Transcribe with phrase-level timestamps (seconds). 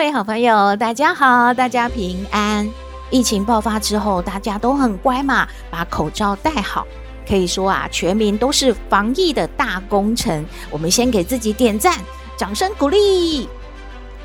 [0.00, 2.66] 各位好朋友，大家好，大家平安。
[3.10, 6.86] 疫情爆发之后，大家都很乖嘛，把口罩戴好。
[7.28, 10.42] 可以说啊，全民都是防疫的大功臣。
[10.70, 11.98] 我们先给自己点赞，
[12.34, 13.46] 掌声鼓励。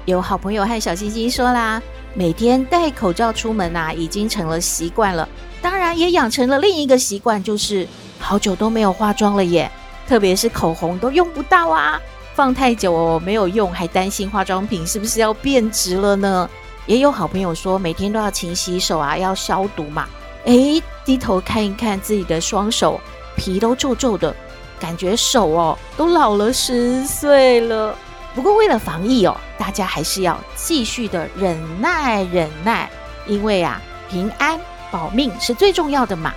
[0.05, 1.81] 有好朋友和小星星说啦，
[2.13, 5.27] 每天戴口罩出门啊，已经成了习惯了。
[5.61, 7.85] 当然，也养成了另一个习惯，就是
[8.17, 9.69] 好久都没有化妆了耶。
[10.07, 11.99] 特别是口红都用不到啊，
[12.35, 16.49] 放太久哦，没有用，还担心化妆品是不是要变质了呢？
[16.85, 20.05] 也有好朋友说，每天都要勤洗手啊，要消毒嘛。
[20.43, 22.99] 诶，低头看一看自己的双手，
[23.37, 24.35] 皮都皱皱的，
[24.77, 27.95] 感觉手哦都老了十岁了。
[28.35, 32.89] 不过为了防疫哦，大家还是要继续的忍耐忍耐，
[33.25, 34.59] 因为啊，平安
[34.91, 36.33] 保命是最重要的嘛。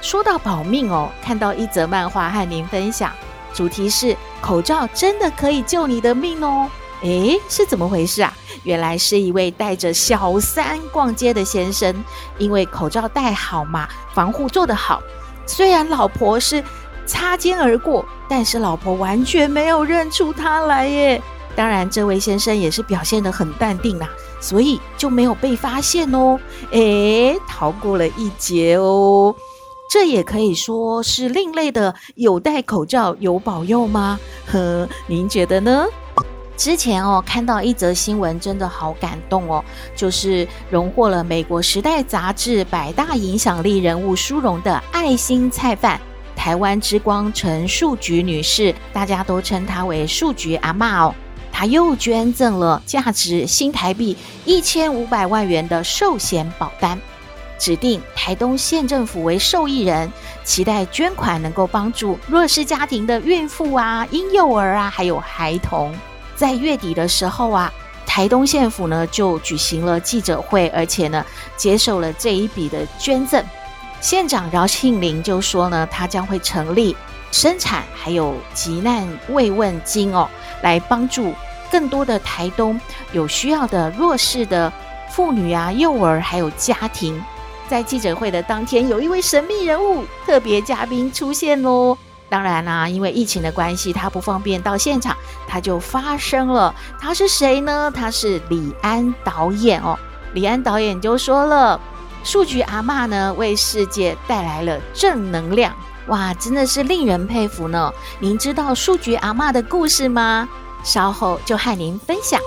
[0.00, 3.12] 说到保命哦，看到一则漫画和您分享，
[3.56, 6.70] 主题是口罩真的可以救你的命哦。
[7.02, 8.32] 诶，是怎么回事啊？
[8.62, 11.94] 原来是一位带着小三逛街的先生，
[12.36, 15.02] 因为口罩戴好嘛，防护做得好。
[15.46, 16.62] 虽然老婆是
[17.06, 21.22] 擦肩而过，但是老婆完全没有认出他来耶。
[21.54, 24.08] 当然，这位先生也是表现得很淡定啦，
[24.40, 26.38] 所以就没有被发现哦。
[26.72, 29.34] 诶，逃过了一劫哦。
[29.88, 34.18] 这也可以说是另类的有戴口罩有保佑吗？
[34.46, 35.86] 呵，您觉得呢？
[36.56, 39.62] 之前哦，看到一则新闻，真的好感动哦，
[39.94, 46.00] 就是荣获了美国《时代》杂志百大影响力人物殊荣的爱心菜贩
[46.34, 51.14] 台湾之光陈树菊女士，大家都称她为树菊阿嬷哦。
[51.52, 56.98] 她又捐赠了价值新台币一千五百万元的寿险保单，
[57.58, 60.10] 指定台东县政府为受益人，
[60.44, 65.94] 期待捐款能够帮助弱势家庭的孕妇啊、婴幼儿啊，还有孩童。
[66.34, 67.72] 在月底的时候啊，
[68.06, 71.24] 台东县府呢就举行了记者会，而且呢
[71.56, 73.42] 接受了这一笔的捐赠。
[74.00, 76.94] 县长饶庆铃就说呢，他将会成立
[77.32, 80.28] 生产还有急难慰问金哦，
[80.60, 81.32] 来帮助
[81.70, 82.78] 更多的台东
[83.12, 84.70] 有需要的弱势的
[85.10, 87.18] 妇女啊、幼儿还有家庭。
[87.68, 91.96] 在记者会的当天，有一位神秘人物特别嘉宾出现喽。
[92.28, 95.16] 当然啦、因为疫情的关系，他不方便到现场，
[95.46, 96.74] 他就发声了。
[97.00, 97.92] 他是谁呢？
[97.94, 99.96] 他是李安导演哦。
[100.32, 101.80] 李安导演就说了
[102.24, 105.72] ：“树菊阿嬷呢，为世界带来了正能量，
[106.08, 110.48] 哇，真的是令人佩服呢。”您知道树菊阿嬷的故事吗？
[110.82, 112.40] 稍后就和您分享。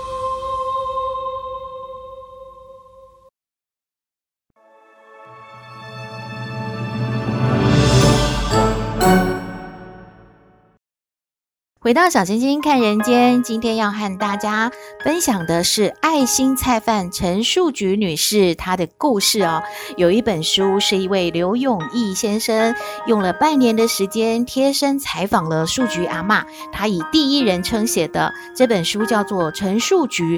[11.81, 14.69] 回到小星星看人间，今天要和大家
[15.01, 19.63] 分享的是爱心菜贩陈树菊女士她的故事哦。
[19.95, 22.75] 有一本书是一位刘永义先生
[23.07, 30.37] 用了半年的时间贴身采访了树菊阿嬷，他以第一人称写的这本书叫做《陈树菊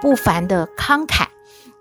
[0.00, 1.22] 不凡的慷慨》。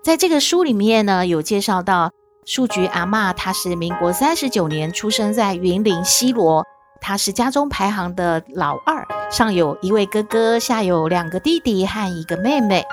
[0.03, 2.11] 在这个书里面呢，有介绍到
[2.45, 6.63] 树菊阿嬷，她是民国三十九年出生在云林西螺。
[7.01, 12.83] 他是家中排行的老二，上有一位哥哥，下有两个弟弟和一个妹妹。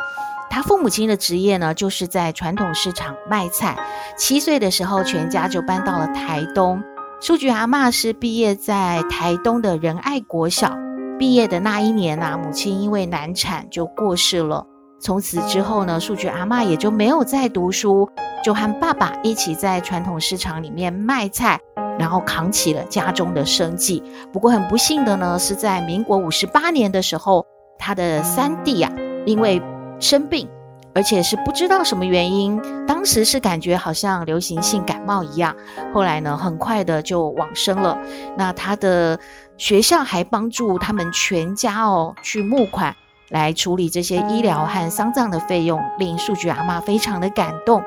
[0.48, 3.76] 他父母亲的职业呢，就是在传统市场卖菜。
[4.16, 6.82] 七岁的时候，全家就搬到了台东。
[7.20, 10.76] 树菊阿嬷是毕业在台东的仁爱国小。
[11.18, 14.66] 毕业的那一年啊，母亲因为难产就过世了。
[15.00, 18.08] 从此之后呢，数据阿嬷也就没有再读书，
[18.42, 21.60] 就和爸爸一起在传统市场里面卖菜。
[21.98, 24.02] 然后扛起了家中的生计。
[24.30, 27.46] 不过很不幸的呢，是在民国五十八年的时候，
[27.78, 28.92] 他的三弟啊，
[29.24, 29.62] 因为
[29.98, 30.46] 生病，
[30.94, 35.56] 而且是不知道什么原因，当时是感觉好像流行性感冒一样。
[35.94, 37.98] 后来呢，很快的就往生了。
[38.36, 39.18] 那他的
[39.56, 42.94] 学校还帮助他们全家哦去募款
[43.28, 47.82] 来处理这些医疗和丧葬的费用，令数据阿妈非常的感动。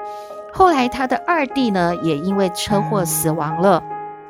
[0.52, 3.82] 后来他的二弟呢，也因为车祸死亡了。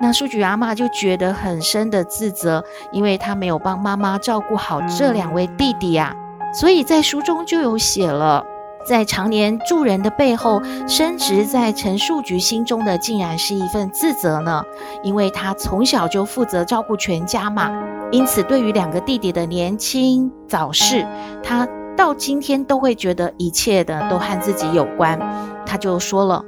[0.01, 8.45] 那数据阿妈就觉得很深的自责，因为她没有帮妈妈照顾好这两位弟弟呀、啊，所以在书中就有写了，
[8.89, 14.63] 在常年助人的背后，深植在陈树菊心中的，竟然是一份自责呢？
[15.03, 17.71] 因为他从小就负责照顾全家嘛，
[18.11, 21.05] 因此对于两个弟弟的年轻早逝，
[21.43, 25.19] 他到今天都会觉得一切的都和自己有关。
[25.67, 26.43] 他就说了：“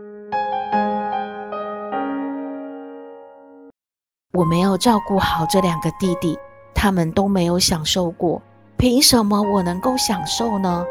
[4.34, 6.36] 我没有照顾好这两个弟弟，
[6.74, 8.42] 他们都没有享受过，
[8.78, 10.84] 凭什么我能够享受呢？”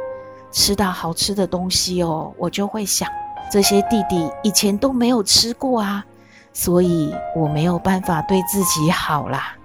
[0.51, 3.09] 吃到好吃的东西哦，我就会想，
[3.51, 6.05] 这些弟弟以前都没有吃过啊，
[6.53, 9.57] 所以我没有办法对自己好啦。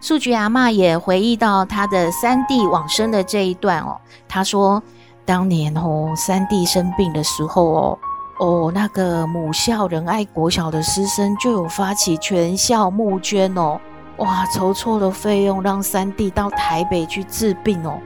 [0.00, 3.98] 树菊阿嬷也回忆到他的三弟往生的这一段哦，
[4.28, 4.82] 他说，
[5.24, 7.98] 当年哦，三弟生病的时候哦，
[8.38, 13.80] 哦，那个母校仁爱国小的师生就有发起全校募捐哦，
[14.18, 17.98] 哇，筹措的费用让三弟到台北去治病哦。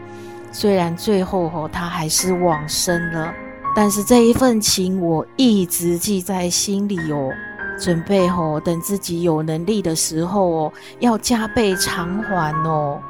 [0.52, 3.32] 虽然最后哦，他还是往生了，
[3.74, 7.30] 但是这一份情我一直记在心里哦，
[7.78, 13.00] 准备哦，等自己有能力的时候哦，要加倍偿还哦。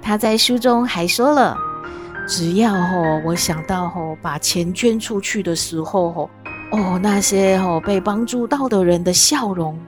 [0.00, 1.56] 他在书中还说了，
[2.26, 6.30] 只要哦，我想到哦，把钱捐出去的时候哦，
[6.72, 9.78] 哦，那些哦被帮助到的人的笑容，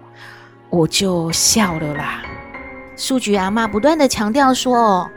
[0.68, 2.22] 我就笑了啦。
[2.96, 5.08] 树菊阿妈不断地强调说。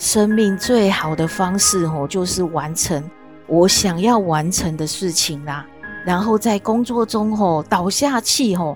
[0.00, 3.04] 生命最好的方式哦，就是完成
[3.46, 5.66] 我想要完成的事情啦。
[6.06, 8.74] 然后在工作中吼，倒下气哦，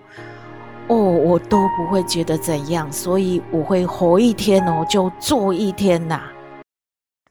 [0.88, 6.21] 哦，我都不会觉得怎样，所以我会活一天哦，就做一天呐。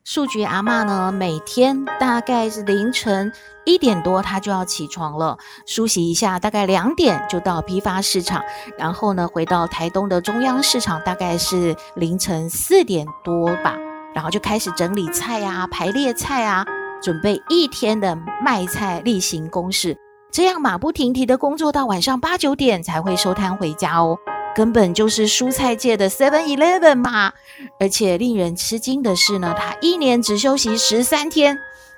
[0.06, 3.32] 树菊阿嬷呢，每天大概是凌晨
[3.64, 8.44] 一点多，她就要起床了，梳洗一下，大概两点就到批发市场，
[8.78, 13.78] 然后呢，回到台东的中央市场，大概是凌晨四点多吧，
[14.14, 16.66] 然后就开始整理菜啊，排列菜啊，
[17.02, 18.14] 准备一天的
[18.44, 19.98] 卖菜例行公事，
[20.34, 24.18] 这样马不停蹄的工作到晚上八九点才会收摊回家哦。
[24.56, 27.34] 根本就是蔬菜界的 Seven Eleven 嘛！
[27.80, 31.58] 而且令人吃惊的是呢，他一年只休息十三天，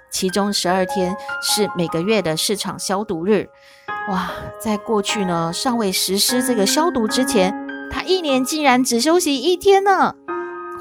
[0.10, 3.50] 其中十二天是每个月的市场消毒日。
[4.10, 7.54] 哇，在过去呢，尚未实施这个消毒之前，
[7.92, 10.16] 他一年竟然只休息一天呢！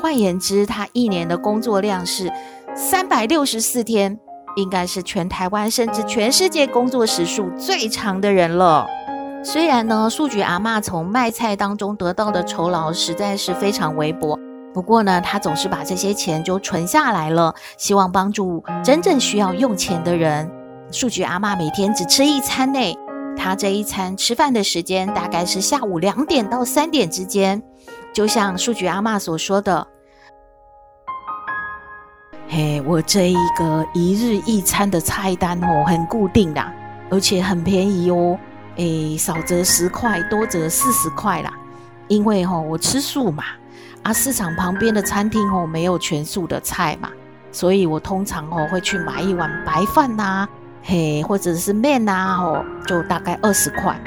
[0.00, 2.30] 换言之，他一年的工作量是
[2.76, 4.18] 三百六十四天，
[4.56, 8.86] 应该是全台湾甚至全世界工作时数最长的人了。
[9.46, 14.38] 虽然呢，树菊阿嬷从卖菜当中得到的酬劳实在是非常微薄，
[14.72, 20.50] 不过呢，她总是把这些钱就存下来了，希望帮助真正需要用钱的人。
[20.90, 22.96] 树菊阿嬷每天只吃一餐内，
[23.36, 27.62] 她这一餐吃饭的时间大概是下午两点到三点之间。
[28.14, 29.86] 就像树菊阿嬷所说的
[32.48, 36.64] ：“嘿，我这一个一日一餐的菜单哦，很固定的，
[37.10, 38.38] 而且很便宜哦。”
[38.76, 41.52] 诶，少则十块，多则四十块啦。
[42.08, 43.44] 因为吼、哦，我吃素嘛，
[44.02, 47.08] 啊，市场旁边的餐厅吼、哦、没有全素的菜嘛，
[47.50, 50.48] 所以我通常吼、哦、会去买一碗白饭呐、啊，
[50.82, 53.98] 嘿，或者是面呐、啊，吼、哦，就大概二十块，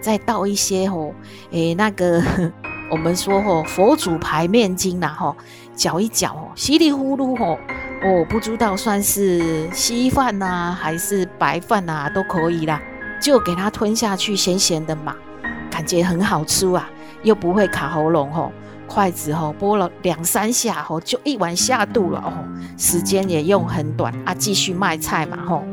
[0.00, 1.14] 再倒一些吼、哦，
[1.50, 2.22] 诶，那个
[2.90, 5.36] 我们说吼、哦、佛祖牌面筋呐，吼，
[5.74, 7.58] 搅一搅哦，稀里呼噜吼，
[8.02, 12.80] 哦，不知道算是稀饭呐、啊，还是白饭呐、啊，都可以啦。
[13.22, 15.14] 就给它吞下去，咸咸的嘛，
[15.70, 16.90] 感觉很好吃啊，
[17.22, 18.52] 又不会卡喉咙吼。
[18.88, 22.32] 筷子吼拨了两三下吼，就一碗下肚了哦，
[22.76, 25.64] 时间也用很短啊，继续卖菜嘛吼。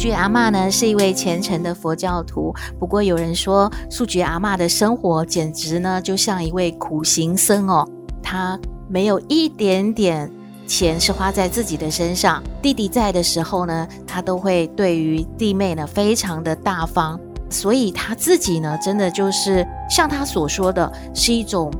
[0.00, 7.86] 菊阿嬷呢是一位虔诚的佛教徒，不过有人说树菊阿嬷的生活简直呢就像一位苦行僧哦。
[8.22, 10.32] 她没有一点点
[10.66, 21.70] 钱是花在自己的身上，弟弟在的时候呢，她都会对于弟妹呢非常的大方，所以她自己呢真的就是像她所说的是一种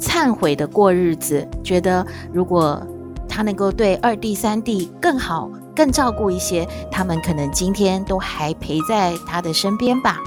[0.00, 2.84] 忏悔的过日子，觉得如果
[3.28, 5.48] 她能够对二弟三弟更好。
[5.74, 10.18] 更照顾一些，他们可能今天都还陪在他的身边吧。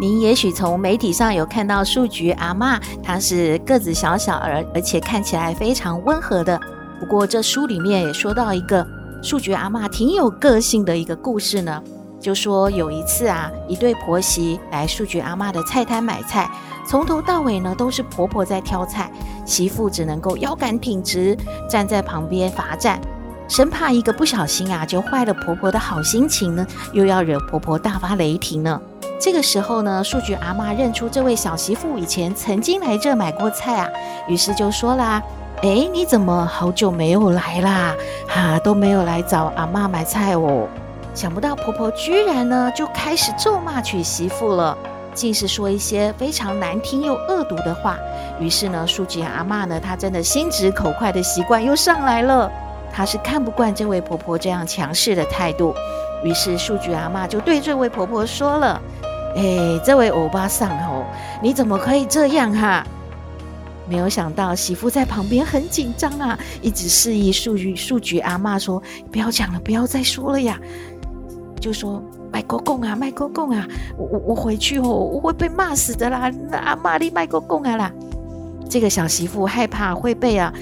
[0.00, 6.60] 您也许从媒体上有看到树菊阿嬷，她是个子小小而而且看起来非常温和的。
[6.98, 8.84] 不过这书里面也说到一个
[9.22, 11.80] 树菊阿嬷挺有个性的一个故事呢，
[12.18, 16.50] 就说有一次啊，一对婆媳来树菊阿嬷的菜摊买菜，
[16.88, 19.12] 从头到尾呢都是婆婆在挑菜，
[19.44, 21.36] 媳妇只能够腰杆挺直
[21.70, 23.00] 站在旁边罚站。
[23.48, 28.80] 生怕一个不小心啊，就坏了婆婆的好心情呢，又要惹婆婆大发雷霆呢。
[29.20, 33.88] 这个时候呢，树菊阿嬷认出这位小媳妇以前曾经来这买过菜啊，
[34.26, 35.22] 于是就说啦
[35.62, 37.94] ：“哎，你怎么好久没有来啦？
[38.26, 40.66] 哈、都没有来找阿嬷买菜哦。”
[41.14, 44.76] 想不到婆婆居然呢就开始咒骂娶媳妇了，
[45.14, 47.96] 竟是说一些非常难听又恶毒的话。
[48.40, 52.50] 于是呢，树菊阿嬷呢，她真的心直口快的习惯又上来了。
[52.94, 55.74] 她是看不惯这位婆婆这样强势的态度，
[56.22, 58.80] 于是树菊阿嬷就对这位婆婆说了
[59.34, 61.04] ：“哎，这位欧巴桑哦，
[61.42, 62.86] 你怎么可以这样哈？”
[63.90, 70.56] 没有想到媳妇在旁边很紧张啊，一直示意树菊树菊阿嬷说：“不要讲了，不要再说了呀。”
[71.60, 73.66] 就说卖国公啊，卖国公啊，
[73.98, 76.30] 我我我回去哦，我会被骂死的啦！
[76.48, 77.92] 那阿妈你卖国公啊啦！
[78.70, 80.52] 这个小媳妇害怕会被啊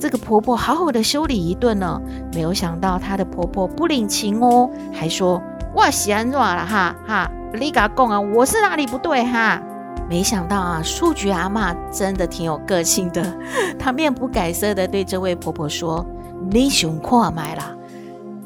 [0.00, 2.00] 这个婆婆好好的修理一顿呢，
[2.32, 5.40] 没有想到她的婆婆不领情哦，还说
[5.74, 9.60] 哇喜安诺了哈哈，你嘎公啊，我是哪里不对哈？
[10.08, 13.22] 没想到啊，树菊阿妈真的挺有个性的，
[13.78, 16.04] 她面不改色的对这位婆婆说
[16.50, 17.76] ：“你想看买啦。”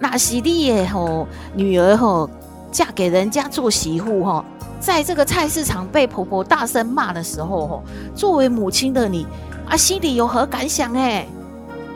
[0.01, 2.29] 那是你的吼女儿吼
[2.73, 4.45] 嫁给人家做媳妇吼，
[4.81, 7.83] 在这个菜市场被婆婆大声骂的时候吼，
[8.13, 9.25] 作为母亲的你
[9.67, 11.25] 啊，心里有何感想哎？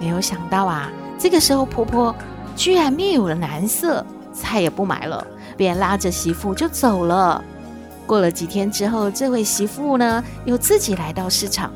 [0.01, 2.15] 没有想到啊，这个时候婆婆
[2.57, 5.27] 居然面有了难色，菜也不买了，
[5.57, 7.43] 便拉着媳妇就走了。
[8.07, 11.71] 过了几天之后，这位媳妇呢又自己来到市场，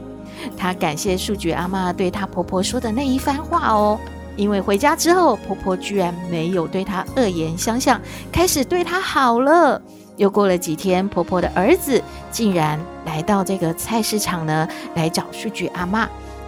[0.56, 3.98] 她感谢树菊阿嬷对她婆婆说的那一番话哦。
[4.34, 8.00] 因为回家之后，婆婆居然没有对她恶言相向，
[8.32, 9.80] 开始对她好了。
[10.16, 16.06] 又过了几天，婆婆的儿子竟然来到这个菜市场呢，来找树菊阿嬷，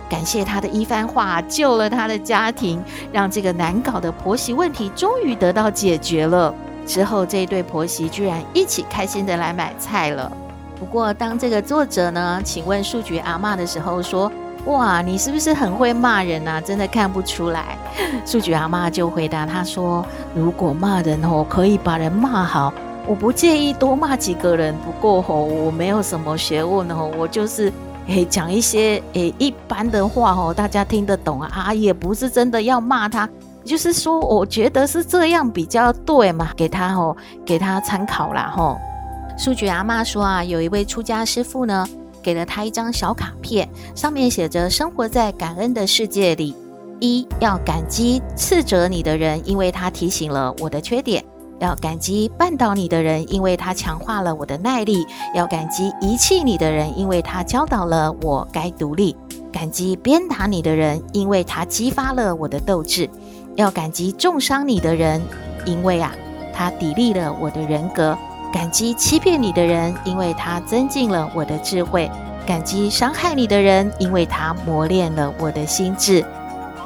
[0.09, 2.83] 感谢她的一番话，救了她的家庭，
[3.13, 6.55] 让这个难搞的婆媳问题终于得到解决了。
[6.87, 10.31] 之后，这一对婆媳居然一起开心的来买菜了。
[10.79, 14.31] 不过，当这个作者呢，请问树菊阿嬷的时候说。
[14.67, 16.59] 哇，你是不是很会骂人啊？
[16.59, 17.77] 真的看不出来。
[18.25, 20.03] 树菊阿嬷就回答他说
[20.35, 22.73] ：“如果骂人哦，可以把人骂好，
[23.07, 24.75] 我不介意多骂几个人。
[24.79, 27.71] 不过吼，我没有什么学问哦，我就是
[28.07, 33.29] 诶讲一些诶一般的话哦，大家听得懂啊，也不是真的要骂他，
[33.65, 38.79] 就是说我觉得是这样比较对嘛，给他哦，给他参考啦吼。”
[39.39, 41.87] 树菊阿嬷说啊，有一位出家师父呢。
[42.23, 46.57] 给了他一张小卡片，上面写着：“生活在感恩的世界里，
[46.99, 51.23] 一要感激斥责你的人，因为他提醒了我的缺点；
[51.65, 55.03] 要感激绊倒你的人，因为他强化了我的耐力；
[55.35, 59.17] 要感激遗弃你的人，因为他教导了我该独立；
[59.51, 63.09] 感激鞭打你的人，因为他激发了我的斗志；
[63.57, 65.23] 要感激重伤你的人，
[65.65, 66.13] 因为啊，
[66.53, 68.17] 他砥砺了我的人格。”
[68.53, 72.09] 感激欺骗你的人，因为他增进了我的智慧；
[72.47, 76.25] 感激伤害你的人，因为他磨练了我的心智。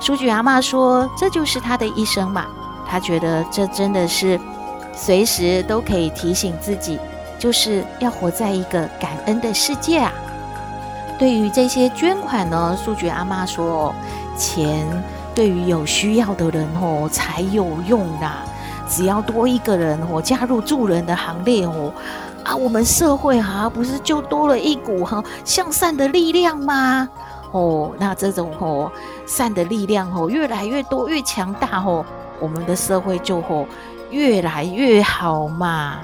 [0.00, 2.46] 树菊阿嬷说：“这就是他的一生嘛。”
[2.88, 4.40] 他觉得这真的是
[5.00, 6.98] 随时都可以提醒自己，
[7.38, 10.12] 就是要活在一个感恩的世界啊。
[11.18, 13.94] 对于这些捐款呢，树菊阿妈说
[14.36, 14.84] ：“钱
[15.34, 18.28] 对于有需要的人哦才有用的。”
[18.90, 21.92] 只要多一个人哦，加入助人的行列哦，
[22.42, 27.08] 啊，我们社会啊，不是就多了一股哈向善的力量吗？
[27.52, 28.90] 哦，那这种哦
[29.26, 32.04] 善的力量哦越来越多越强大哦，
[32.40, 33.66] 我们的社会就哦
[34.10, 35.98] 越来越好嘛。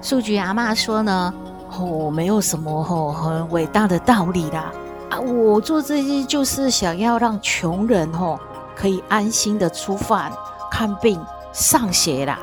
[0.00, 1.34] 树菊阿嬷说呢，
[1.78, 4.72] 哦，没有什么哦很伟大的道理啦，
[5.10, 8.38] 啊，我做这些就是想要让穷人哦
[8.74, 10.32] 可以安心的吃饭
[10.70, 11.20] 看病。
[11.54, 12.38] 上学啦！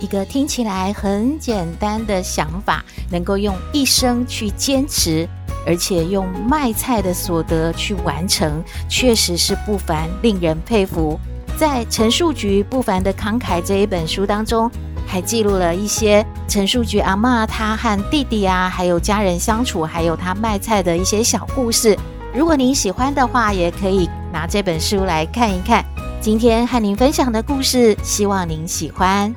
[0.00, 5.28] 一个听起来很简单的想法，能够用一生去坚持，
[5.66, 11.20] 而且用卖菜的所得去完成，确实是不凡，令人佩服。
[11.58, 14.70] 在陈树菊不凡的慷慨这一本书当中，
[15.08, 21.98] 还记录了一些陈树菊阿嬷她和弟弟啊，还有家人相处，还有她卖菜的一些小故事。
[22.32, 25.84] 如果您喜欢的话，也可以拿这本书来看一看。
[26.20, 29.34] 今天和您分享的故事，希望您喜欢。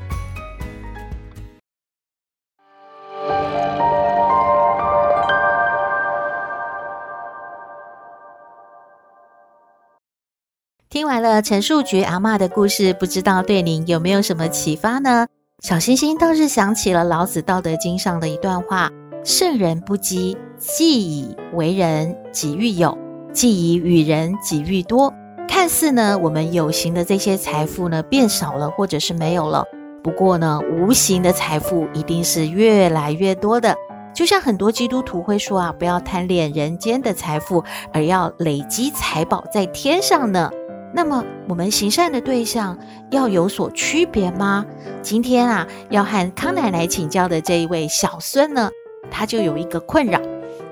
[11.12, 15.28] 听完了陈树菊阿嬷的故事，不知道对您有没有什么启发呢？
[15.62, 18.90] 小星星倒是想起了老子《道德经》上的一段话
[19.26, 22.98] ：“圣人不积，既以为人，己欲有；
[23.34, 25.14] 既以与人，己欲多。”
[25.50, 29.66] 看似呢，我们有形的这些财富呢变少了，或者是没有了，
[30.02, 33.76] 不过呢，无形的财富一定是越来越多的。
[34.14, 40.50] 就像很多基督徒会说啊，不要贪恋人间的财富，而要累积财宝在天上呢。
[40.94, 42.78] 那么，我们行善的对象
[43.12, 44.66] 要有所区别吗？
[45.02, 48.70] 今天啊，要和康奶奶请教的这一位小孙呢，
[49.10, 50.20] 他就有一个困扰。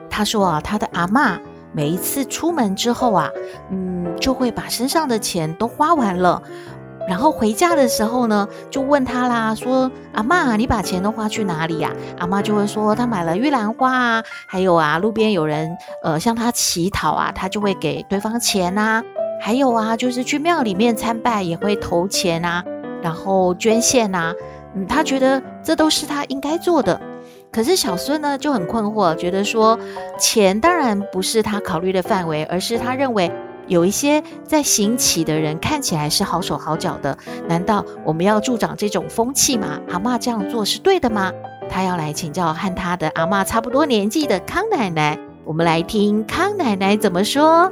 [0.10, 1.40] 他说啊，他的阿嬷
[1.72, 3.30] 每一次出门之后啊，
[3.72, 6.42] 嗯，就会把身上的钱都花完了。
[7.08, 19.02] 然后回家的时候呢，就问他啦，说：“阿嬷，你把钱都花去哪里呀？”阿嬷就会说：“他买了玉兰花啊，还有啊，路边有人呃向他乞讨啊，他就会给对方钱呐。
[19.40, 22.64] 还有啊，就是去庙里面参拜也会投钱啊，
[23.02, 24.34] 然后捐献啊。
[24.76, 27.00] 嗯，他觉得这都是他应该做的。
[27.52, 29.80] 可是小孙呢就很困惑，觉得说
[30.20, 33.32] 钱当然不是他考虑的范围，而是他认为。”
[33.70, 37.16] 有一些在行乞的人看起来是好手好脚的，
[37.48, 39.80] 难道我们要助长这种风气吗？
[39.92, 41.32] 阿嬷这样做是对的吗？
[41.70, 47.72] 他要来请教和他的阿嬷差不多年纪的康奶奶，我们来听康奶奶怎么说。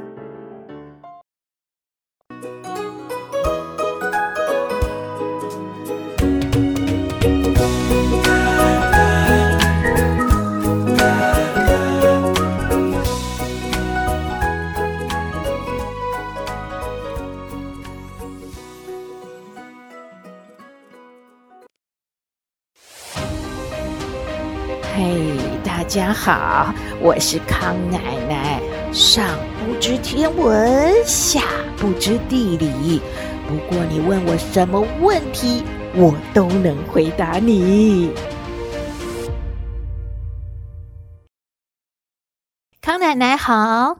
[24.98, 28.60] 嘿大家好，我是康奶奶。
[28.92, 29.24] 上
[29.64, 31.40] 不知天文，下
[31.76, 33.00] 不知地理，
[33.46, 35.62] 不过你问我什么问题，
[35.94, 38.10] 我都能回答你。
[42.80, 43.98] 康奶奶好，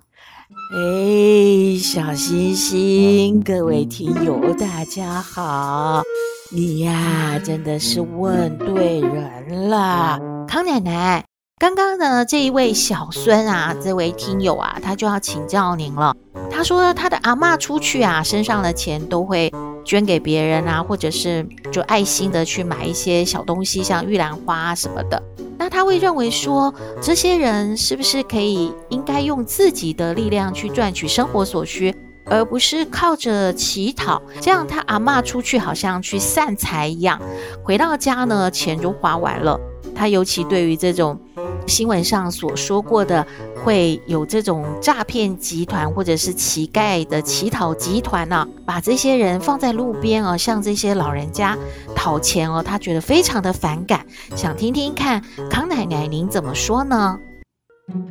[0.74, 6.02] 哎，小星星，各位听友大家好，
[6.50, 10.18] 你呀，真的是问对人了。
[10.48, 11.26] 康奶奶，
[11.58, 16.16] 刚刚呢，这一位小孙啊，这位听友啊，他就要请教您了。
[16.50, 19.52] 他说他的阿嬷出去啊，身上的钱都会
[19.84, 25.22] 捐给别人啊，或者是就爱心的去买一些小东西，像玉兰花啊什么的。
[25.58, 34.22] 那他会认为说，这些人是不是可以应该用自己的力量去赚取生活所需，而不是靠着乞讨？
[34.40, 37.20] 这样他阿嬷出去好像去散财一样，
[37.62, 39.60] 回到家呢，钱就花完了。
[39.98, 41.20] 他尤其对于这种
[41.66, 43.26] 新闻上所说过的
[43.64, 51.58] 会有这种诈骗集团或者是乞丐的乞讨集团呢、啊，把这些人放在路边哦，向这些老人家
[51.96, 54.06] 讨钱哦，他觉得非常的反感，
[54.36, 57.18] 想听听看康奶奶您怎么说呢？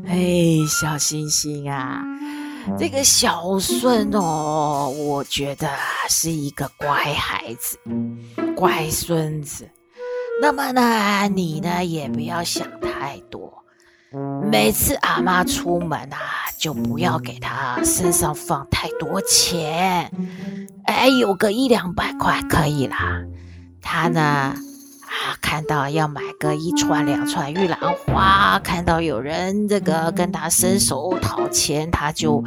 [0.05, 0.17] 哎，
[0.67, 2.03] 小星星啊，
[2.77, 5.69] 这个小孙哦，我觉得
[6.09, 7.77] 是一个乖孩子，
[8.57, 9.65] 乖孙子。
[10.41, 13.63] 那么呢，你呢也不要想太多。
[14.49, 16.17] 每次阿妈出门啊，
[16.57, 20.11] 就不要给她身上放太多钱。
[20.85, 22.97] 哎，有个一两百块可以啦。
[23.81, 24.55] 她呢，
[25.41, 32.43] 看到要买个一串两串玉兰花，看到有人这个跟他伸手讨钱，他就。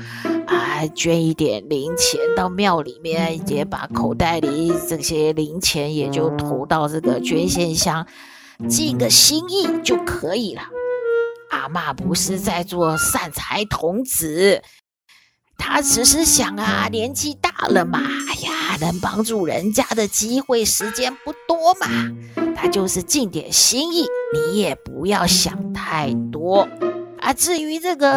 [0.46, 8.06] 啊捐一点零钱到庙里面，也把口袋里这些零钱也就投到这个捐献箱，
[8.66, 10.62] 尽个心意就可以了。
[11.50, 14.62] 阿嬷不是在做善财童子，
[15.59, 21.87] 她只是想啊，年纪大了嘛，哎呀，能帮助人家的机会时间不多嘛，
[22.61, 26.68] 他就是尽点心意，你也不要想太多。
[27.18, 28.11] 啊，至于这个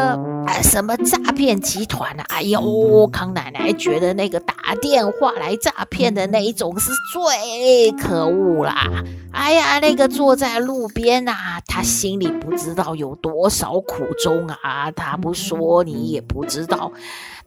[0.46, 9.04] 啊什么诈骗集团啊，哎呦，康奶奶觉得那个打电话来诈骗的那一种是最可恶啦！
[9.32, 16.92] 哎呀，那个坐在路边啊，他心里不知道有多少苦衷啊，他不说你也不知道。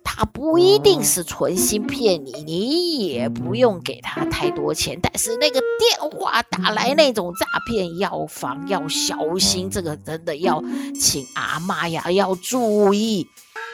[0.09, 4.97] 他不一定是存心骗你，你也不用给他太多钱。
[5.03, 10.63] 但是那个电话打来那种诈骗，要防要小心，这个真的要
[10.99, 13.27] 请阿妈呀要注意，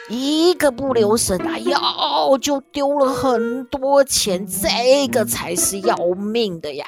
[0.09, 6.85] 一个不留神啊，要就丢了很多钱，这个才是要命的呀！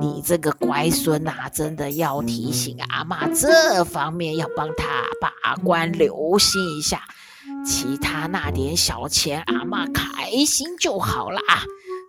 [0.00, 4.84] 你这个乖孙呐，真的要提醒阿妈这方面要帮他
[5.18, 7.00] 把关，留心一下。
[7.64, 11.40] 其他那点小钱，阿妈开心就好啦。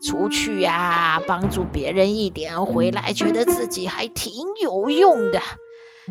[0.06, 4.32] 出去呀、啊，帮助别人一点，回来觉得自己还挺
[4.62, 5.42] 有用的。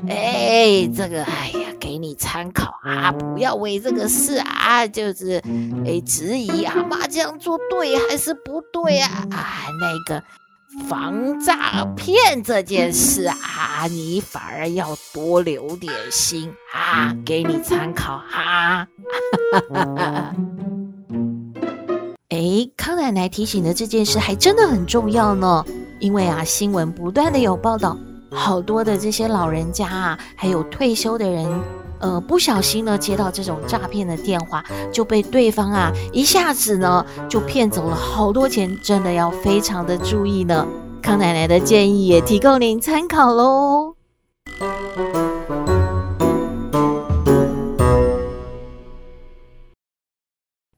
[0.09, 5.41] 哎，这个，哎呀，给你参考啊，不要为这个事啊，就是
[5.87, 9.27] 哎质疑阿妈这样做对还是不对啊？
[9.31, 10.23] 啊，那个
[10.89, 18.87] 防诈骗这件事啊，你反而要多留点心啊，给你参考哈。
[22.29, 25.65] 哎，康奶奶提醒的这件事还真的很重要呢，
[25.99, 27.97] 因为啊，新闻不断的有报道，
[28.31, 31.49] 好多的这些老人家啊，还有退休的人。
[31.99, 40.67] 呃，不小心呢，接到这种诈骗的电话，就被对方啊一下子呢就骗走了好多钱，真的要非常的注意呢。
[41.03, 43.95] 康奶奶的建议也提供您参考喽。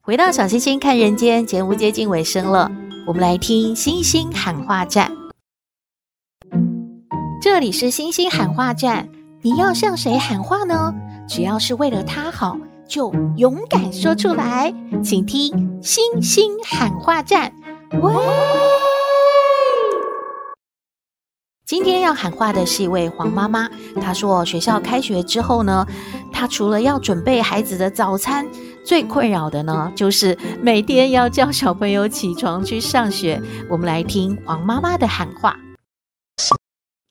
[0.01, 2.71] 回到小星星看人间节目接近尾声了，
[3.05, 5.11] 我们来听星星喊话站。
[7.41, 9.09] 这里是星星喊话站，
[9.41, 10.93] 你要向谁喊话呢？
[11.29, 14.73] 只要是为了他好，就勇敢说出来。
[15.03, 17.53] 请听星星喊话站。
[18.01, 18.13] 喂，
[21.67, 23.69] 今天要喊话的是一位黄妈妈。
[24.01, 25.85] 她说，学校开学之后呢，
[26.33, 28.49] 她除了要准备孩子的早餐，
[28.83, 33.39] 最困扰的呢，就是每天要叫小朋友起床去上学。
[33.69, 35.55] 我们来听黄妈妈的喊话。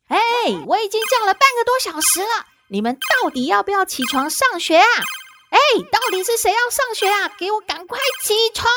[0.08, 0.18] 哎，
[0.66, 2.57] 我已经叫了半个多小时了。
[2.70, 4.84] 你们到底要不要起床上学啊？
[5.48, 5.58] 哎，
[5.90, 7.32] 到底是谁要上学啊？
[7.38, 8.68] 给我赶快起床，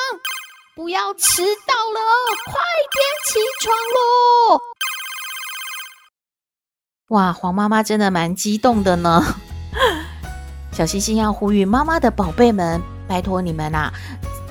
[0.73, 1.99] 不要迟到了，
[2.45, 2.53] 快
[2.93, 4.61] 点起床喽！
[7.09, 9.21] 哇，黄妈妈真的蛮激动的呢。
[10.71, 13.91] 小星星要呼吁妈妈的宝贝们，拜托你们啊，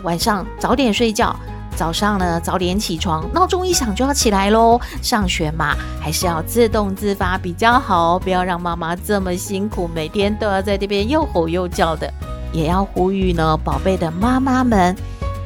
[0.03, 1.35] 晚上早点睡觉。
[1.81, 4.79] 早上呢，早点起床，闹钟一响就要起来喽。
[5.01, 12.13] 上学嘛，还是要自动自发比较好，不要让妈妈这么辛苦，每天都要在这边又吼又叫的。
[12.53, 14.95] 也要呼吁呢，宝贝的妈妈们，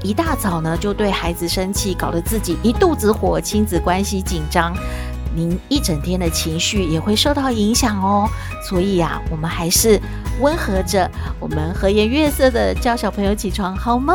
[0.03, 4.75] 一大早呢就对孩子生气，搞得自己一肚子火，亲子关系紧张。
[5.37, 8.29] 您一整天的情绪也会受到影响哦，
[8.69, 10.01] 所以呀，我们还是
[10.41, 14.15] 温和着，我们和颜悦色的叫小朋友起床好吗？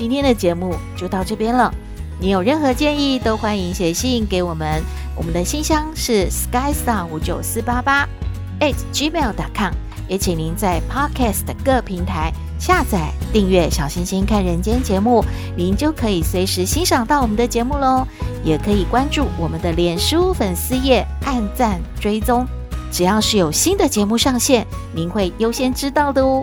[0.00, 1.70] 今天的节目就到这边了，
[2.18, 4.82] 你有任何建议都欢迎写信给我们，
[5.14, 8.08] 我们的信箱是 skystar 五九四八八
[8.60, 9.74] at gmail.com，
[10.08, 15.22] 也请您在 Podcast 各平台下载订阅小星星看人间节目，
[15.54, 18.08] 您就可以随时欣赏到我们的节目喽。
[18.42, 22.46] 也可以关注我们的脸书粉丝页，按赞追踪，
[22.90, 26.42] 只要是有新的节目上线，您会优先知道的哦。